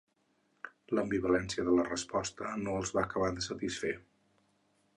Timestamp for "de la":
1.67-1.85